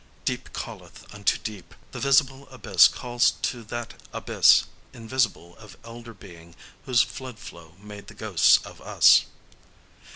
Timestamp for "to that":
3.43-3.93